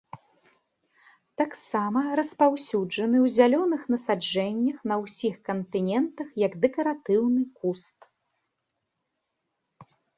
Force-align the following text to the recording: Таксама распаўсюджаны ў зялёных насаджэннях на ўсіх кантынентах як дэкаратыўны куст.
Таксама 1.41 1.99
распаўсюджаны 2.21 3.17
ў 3.25 3.27
зялёных 3.37 3.81
насаджэннях 3.97 4.77
на 4.95 4.99
ўсіх 5.05 5.35
кантынентах 5.53 6.27
як 6.49 6.53
дэкаратыўны 6.67 7.43
куст. 7.59 7.99